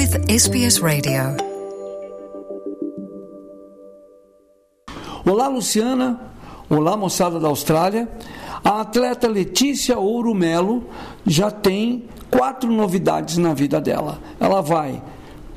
[0.00, 1.36] with SBS Radio.
[5.26, 6.18] Olá, Luciana.
[6.70, 8.08] Olá, moçada da Austrália.
[8.64, 10.84] A atleta Letícia Ouro Melo
[11.26, 14.18] já tem quatro novidades na vida dela.
[14.40, 15.02] Ela vai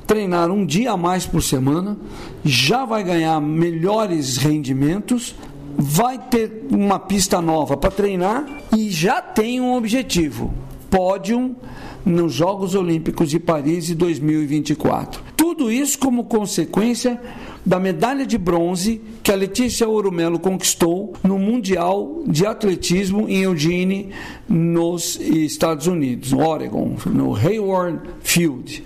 [0.05, 1.95] treinar um dia a mais por semana,
[2.43, 5.33] já vai ganhar melhores rendimentos,
[5.77, 10.53] vai ter uma pista nova para treinar e já tem um objetivo:
[10.89, 11.55] pódio
[12.05, 15.21] nos Jogos Olímpicos de Paris de 2024.
[15.35, 17.19] Tudo isso como consequência
[17.65, 24.09] da medalha de bronze que a Letícia Ourumelo conquistou no Mundial de Atletismo em Eugene,
[24.47, 28.83] nos Estados Unidos, Oregon, no Hayward Field.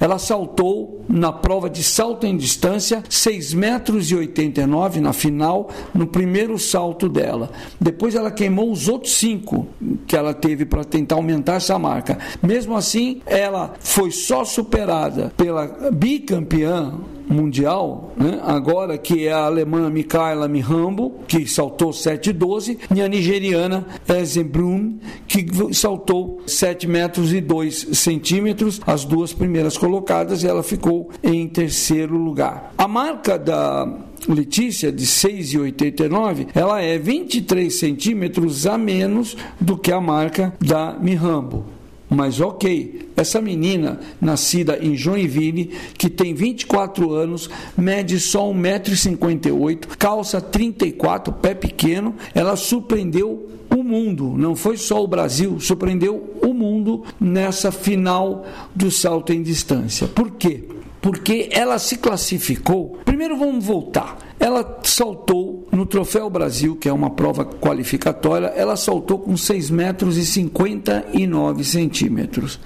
[0.00, 6.06] Ela saltou na prova de salto em distância 6 metros e 89 na final, no
[6.06, 7.50] primeiro salto dela.
[7.80, 9.66] Depois ela queimou os outros cinco
[10.06, 12.18] que ela teve para tentar aumentar essa marca.
[12.42, 16.94] Mesmo assim, ela foi só superada pela bicampeã
[17.28, 18.40] mundial, né?
[18.42, 25.46] agora que é a alemã Mikaela Mihambo, que saltou 7,12, e a nigeriana Ezenbrun, que
[25.74, 32.16] saltou 7 metros e 2 centímetros, as duas primeiras colocadas, e ela ficou em terceiro
[32.16, 32.72] lugar.
[32.76, 33.86] A marca da
[34.28, 41.77] Letícia, de 6,89, ela é 23 centímetros a menos do que a marca da Mihambo.
[42.10, 50.40] Mas ok, essa menina, nascida em Joinville, que tem 24 anos, mede só 1,58m, calça
[50.40, 57.04] 34, pé pequeno, ela surpreendeu o mundo, não foi só o Brasil, surpreendeu o mundo
[57.20, 60.08] nessa final do salto em distância.
[60.08, 60.64] Por quê?
[61.00, 62.98] Porque ela se classificou.
[63.04, 64.18] Primeiro vamos voltar.
[64.40, 65.47] Ela saltou
[65.78, 71.62] no Troféu Brasil, que é uma prova qualificatória, ela saltou com 6 metros e 59
[71.62, 72.58] centímetros.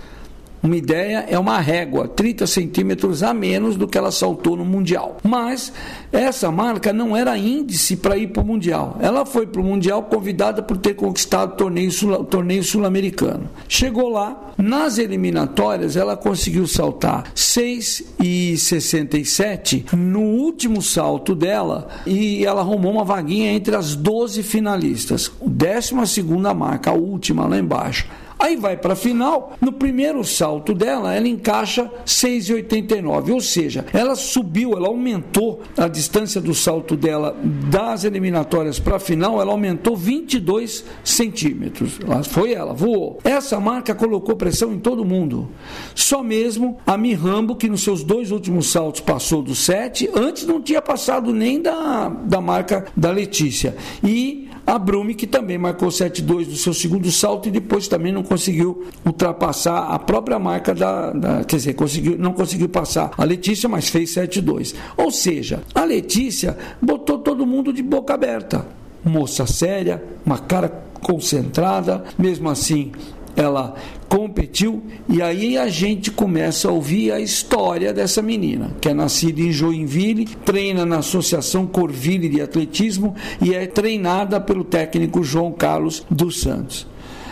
[0.62, 5.16] Uma ideia é uma régua, 30 centímetros a menos do que ela saltou no Mundial.
[5.24, 5.72] Mas
[6.12, 8.96] essa marca não era índice para ir para o Mundial.
[9.00, 13.50] Ela foi para o Mundial convidada por ter conquistado o torneio, sul, torneio sul-americano.
[13.66, 22.92] Chegou lá, nas eliminatórias, ela conseguiu saltar 6,67 no último salto dela e ela arrumou
[22.92, 25.32] uma vaguinha entre as 12 finalistas.
[25.44, 28.06] 12 segunda marca, a última lá embaixo.
[28.42, 34.16] Aí vai para a final, no primeiro salto dela, ela encaixa 6,89, ou seja, ela
[34.16, 37.36] subiu, ela aumentou a distância do salto dela
[37.70, 42.00] das eliminatórias para a final, ela aumentou 22 centímetros.
[42.30, 43.20] Foi ela, voou.
[43.22, 45.48] Essa marca colocou pressão em todo mundo.
[45.94, 50.60] Só mesmo a Mirambo, que nos seus dois últimos saltos passou do 7, antes não
[50.60, 53.76] tinha passado nem da, da marca da Letícia.
[54.02, 58.22] E a Brume, que também marcou 7,2 no seu segundo salto e depois também não
[58.22, 63.68] conseguiu ultrapassar a própria marca da, da quer dizer, conseguiu, não conseguiu passar a Letícia,
[63.68, 64.74] mas fez 7,2.
[64.96, 68.66] Ou seja, a Letícia botou todo mundo de boca aberta.
[69.04, 70.68] Moça séria, uma cara
[71.00, 72.92] concentrada, mesmo assim
[73.36, 73.74] ela
[74.08, 79.40] competiu e aí a gente começa a ouvir a história dessa menina, que é nascida
[79.40, 86.04] em Joinville, treina na Associação Corville de Atletismo e é treinada pelo técnico João Carlos
[86.10, 86.86] dos Santos.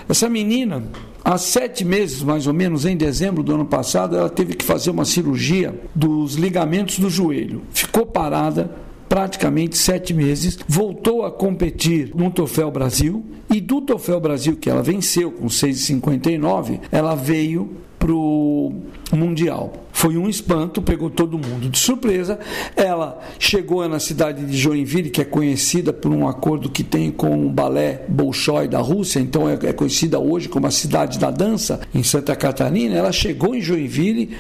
[0.09, 0.83] Essa menina,
[1.25, 4.91] há sete meses mais ou menos, em dezembro do ano passado, ela teve que fazer
[4.91, 7.63] uma cirurgia dos ligamentos do joelho.
[7.73, 8.71] Ficou parada
[9.11, 14.85] praticamente sete meses, voltou a competir no Troféu Brasil e do Troféu Brasil que ela
[14.85, 18.73] venceu com 6,59, ela veio para o
[19.13, 19.73] Mundial.
[19.93, 22.39] Foi um espanto, pegou todo mundo de surpresa.
[22.75, 27.47] Ela chegou na cidade de Joinville, que é conhecida por um acordo que tem com
[27.47, 31.81] o balé Bolshoi da Rússia, então é, é conhecida hoje como a cidade da dança,
[31.95, 32.95] em Santa Catarina.
[32.95, 34.31] Ela chegou em Joinville,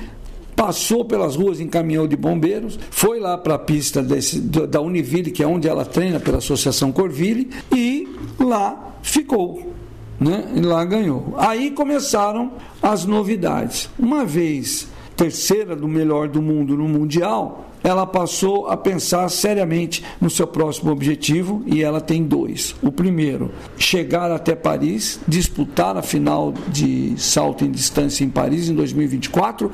[0.60, 5.30] passou pelas ruas em caminhão de bombeiros, foi lá para a pista desse, da Univille,
[5.30, 8.06] que é onde ela treina pela Associação Corville, e
[8.38, 9.72] lá ficou.
[10.20, 10.52] Né?
[10.54, 11.32] E lá ganhou.
[11.38, 12.52] Aí começaram
[12.82, 13.88] as novidades.
[13.98, 14.86] Uma vez
[15.16, 20.90] terceira do melhor do mundo no Mundial, ela passou a pensar seriamente no seu próximo
[20.90, 22.74] objetivo e ela tem dois.
[22.82, 28.74] O primeiro, chegar até Paris, disputar a final de salto em distância em Paris em
[28.74, 29.70] 2024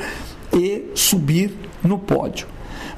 [0.52, 2.46] e subir no pódio.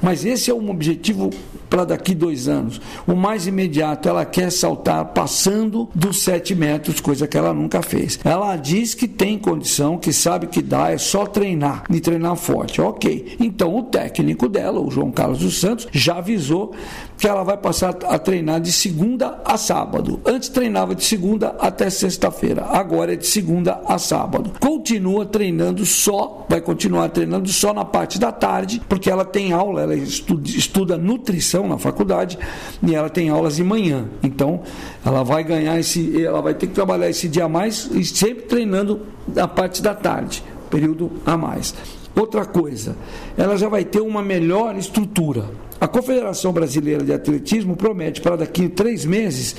[0.01, 1.29] Mas esse é um objetivo
[1.69, 2.81] para daqui dois anos.
[3.05, 8.19] O mais imediato, ela quer saltar passando dos 7 metros, coisa que ela nunca fez.
[8.23, 12.81] Ela diz que tem condição, que sabe que dá, é só treinar e treinar forte.
[12.81, 13.37] Ok.
[13.39, 16.73] Então o técnico dela, o João Carlos dos Santos, já avisou
[17.17, 20.19] que ela vai passar a treinar de segunda a sábado.
[20.25, 24.53] Antes treinava de segunda até sexta-feira, agora é de segunda a sábado.
[24.59, 29.81] Continua treinando só, vai continuar treinando só na parte da tarde, porque ela tem aula,
[29.81, 32.37] ela estuda, estuda nutrição na faculdade
[32.81, 34.05] e ela tem aulas de manhã.
[34.23, 34.61] Então,
[35.05, 38.43] ela vai ganhar esse, ela vai ter que trabalhar esse dia a mais e sempre
[38.43, 41.73] treinando na parte da tarde, período a mais.
[42.15, 42.95] Outra coisa,
[43.37, 45.45] ela já vai ter uma melhor estrutura.
[45.79, 49.55] A Confederação Brasileira de Atletismo promete para daqui a três meses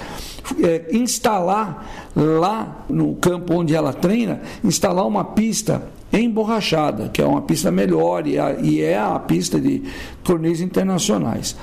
[0.63, 5.83] é, instalar lá no campo onde ela treina, instalar uma pista
[6.13, 9.83] emborrachada, que é uma pista melhor e, a, e é a pista de
[10.23, 11.57] torneios internacionais.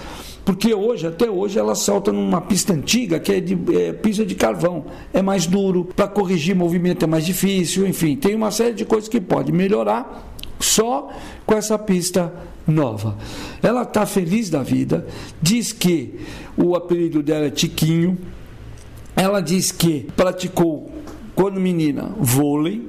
[0.44, 4.34] Porque hoje, até hoje, ela salta numa pista antiga que é de é, pista de
[4.34, 4.86] carvão.
[5.13, 9.10] É mais duro, para corrigir movimento é mais difícil, enfim, tem uma série de coisas
[9.10, 11.09] que pode melhorar só
[11.45, 12.33] com essa pista
[12.65, 13.18] nova.
[13.62, 15.07] Ela está feliz da vida,
[15.42, 16.19] diz que
[16.57, 18.18] o apelido dela é Tiquinho.
[19.15, 20.92] Ela diz que praticou,
[21.36, 22.88] quando menina, vôlei,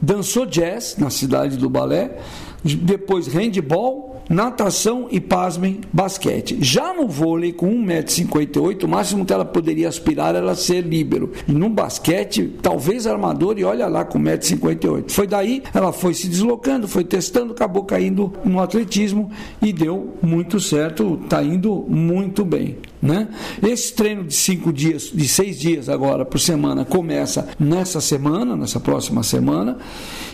[0.00, 2.18] dançou jazz na cidade do balé,
[2.62, 6.58] depois handball natação e, pasmem, basquete.
[6.60, 11.32] Já no vôlei, com 1,58m, o máximo que ela poderia aspirar era ser líbero.
[11.46, 15.10] E no basquete, talvez armador, e olha lá, com 1,58m.
[15.10, 19.30] Foi daí, ela foi se deslocando, foi testando, acabou caindo no atletismo
[19.62, 22.76] e deu muito certo, está indo muito bem.
[23.00, 23.28] Né?
[23.62, 28.80] Esse treino de cinco dias, de seis dias agora por semana, começa nessa semana, nessa
[28.80, 29.78] próxima semana,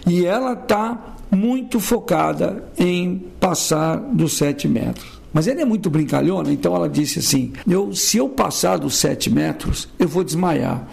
[0.07, 3.82] e ela está muito focada em passar
[4.13, 5.21] dos sete metros.
[5.33, 9.31] Mas ele é muito brincalhona, então ela disse assim: eu, se eu passar dos sete
[9.31, 10.87] metros, eu vou desmaiar.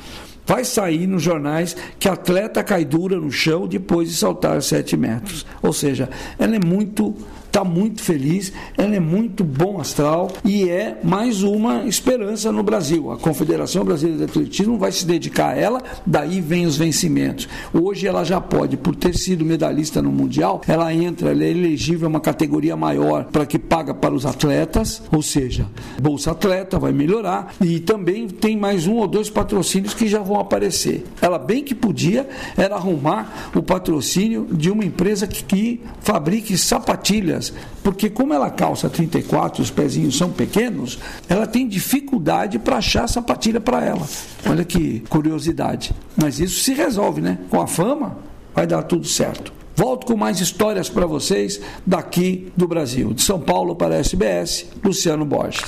[0.45, 5.45] Vai sair nos jornais que atleta cai dura no chão depois de saltar sete metros.
[5.62, 6.09] Ou seja,
[6.39, 7.13] ela é muito
[7.50, 13.12] está muito feliz, ela é muito bom astral e é mais uma esperança no Brasil.
[13.12, 17.50] A Confederação Brasileira de Atletismo vai se dedicar a ela, daí vem os vencimentos.
[17.74, 22.07] Hoje ela já pode, por ter sido medalhista no Mundial, ela entra, ela é elegível
[22.07, 25.66] a uma categoria maior para que paga para os atletas, ou seja,
[26.00, 30.40] Bolsa Atleta vai melhorar e também tem mais um ou dois patrocínios que já vão
[30.40, 31.04] aparecer.
[31.19, 37.38] Ela bem que podia era arrumar o patrocínio de uma empresa que, que fabrique sapatilhas
[37.83, 43.62] porque como ela calça 34, os pezinhos são pequenos, ela tem dificuldade para achar sapatilha
[43.62, 44.07] para ela.
[44.45, 45.94] Olha que curiosidade.
[46.15, 47.38] Mas isso se resolve, né?
[47.50, 48.18] Com a fama,
[48.53, 49.53] vai dar tudo certo.
[49.75, 53.13] Volto com mais histórias para vocês daqui do Brasil.
[53.13, 55.63] De São Paulo para a SBS, Luciano Borges.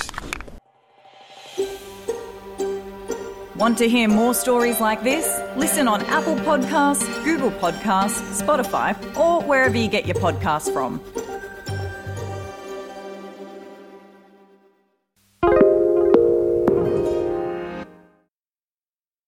[3.62, 5.24] Want to hear more stories like this?
[5.56, 11.00] Listen on Apple Podcasts, Google Podcasts, Spotify, or wherever you get your podcasts from.